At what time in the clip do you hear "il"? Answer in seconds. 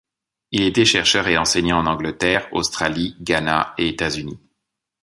0.49-0.63